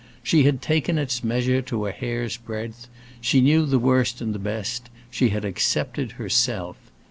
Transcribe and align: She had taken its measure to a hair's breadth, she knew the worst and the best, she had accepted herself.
She 0.23 0.45
had 0.45 0.63
taken 0.63 0.97
its 0.97 1.23
measure 1.23 1.61
to 1.61 1.85
a 1.85 1.91
hair's 1.91 2.35
breadth, 2.35 2.87
she 3.21 3.39
knew 3.39 3.67
the 3.67 3.77
worst 3.77 4.19
and 4.19 4.33
the 4.33 4.39
best, 4.39 4.89
she 5.11 5.29
had 5.29 5.45
accepted 5.45 6.13
herself. 6.13 6.77